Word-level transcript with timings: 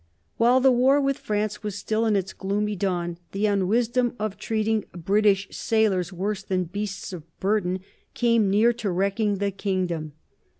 While 0.37 0.61
the 0.61 0.71
war 0.71 0.99
with 0.99 1.19
France 1.19 1.61
was 1.61 1.75
still 1.75 2.07
in 2.07 2.15
its 2.15 2.33
gloomy 2.33 2.75
dawn 2.75 3.19
the 3.33 3.45
unwisdom 3.45 4.15
of 4.17 4.35
treating 4.35 4.83
British 4.93 5.55
sailors 5.55 6.11
worse 6.11 6.41
than 6.41 6.63
beasts 6.63 7.13
of 7.13 7.21
burden 7.39 7.81
came 8.15 8.49
near 8.49 8.73
to 8.73 8.89
wrecking 8.89 9.35
the 9.35 9.51
kingdom. 9.51 10.13